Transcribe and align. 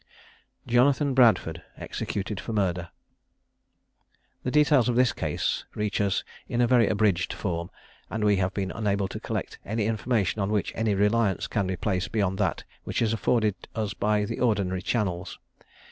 _]JONATHAN 0.67 1.13
BRADFORD. 1.13 1.61
EXECUTED 1.77 2.39
FOR 2.39 2.53
MURDER. 2.53 2.89
The 4.41 4.49
details 4.49 4.89
of 4.89 4.95
this 4.95 5.13
case 5.13 5.65
reach 5.75 6.01
us 6.01 6.23
in 6.47 6.59
a 6.59 6.65
very 6.65 6.87
abridged 6.87 7.33
form; 7.33 7.69
and 8.09 8.23
we 8.23 8.37
have 8.37 8.51
been 8.51 8.71
unable 8.71 9.07
to 9.09 9.19
collect 9.19 9.59
any 9.63 9.85
information 9.85 10.41
on 10.41 10.49
which 10.49 10.71
any 10.73 10.95
reliance 10.95 11.45
can 11.45 11.67
be 11.67 11.75
placed 11.75 12.11
beyond 12.11 12.39
that 12.39 12.63
which 12.83 12.99
is 12.99 13.13
afforded 13.13 13.53
us 13.75 13.93
by 13.93 14.25
the 14.25 14.39
ordinary 14.39 14.81
channels. 14.81 15.37